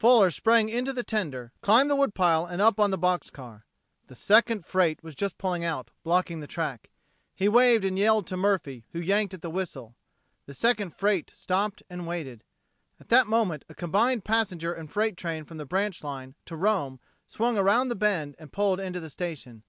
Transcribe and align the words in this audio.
Fuller 0.00 0.32
sprang 0.32 0.68
into 0.68 0.92
the 0.92 1.04
tender, 1.04 1.52
climbed 1.60 1.88
the 1.88 1.94
wood 1.94 2.12
pile 2.12 2.44
and 2.44 2.60
up 2.60 2.80
on 2.80 2.90
the 2.90 2.98
box 2.98 3.30
car. 3.30 3.66
The 4.08 4.16
second 4.16 4.64
freight 4.66 5.00
was 5.04 5.14
just 5.14 5.38
pulling 5.38 5.64
out, 5.64 5.92
blocking 6.02 6.40
the 6.40 6.48
track. 6.48 6.90
He 7.36 7.48
waved 7.48 7.84
and 7.84 7.96
yelled 7.96 8.26
to 8.26 8.36
Murphy, 8.36 8.84
who 8.90 8.98
yanked 8.98 9.32
at 9.34 9.42
the 9.42 9.48
whistle. 9.48 9.94
The 10.46 10.54
second 10.54 10.92
freight 10.92 11.30
stopped 11.30 11.84
and 11.88 12.04
waited. 12.04 12.42
At 12.98 13.10
that 13.10 13.28
moment 13.28 13.64
a 13.68 13.76
combined 13.76 14.24
passenger 14.24 14.72
and 14.74 14.90
freight 14.90 15.16
train 15.16 15.44
from 15.44 15.58
the 15.58 15.64
branch 15.64 16.02
line 16.02 16.34
to 16.46 16.56
Rome 16.56 16.98
swung 17.28 17.56
around 17.56 17.86
the 17.88 17.94
bend 17.94 18.34
and 18.40 18.52
pulled 18.52 18.80
into 18.80 18.98
the 18.98 19.08
station. 19.08 19.62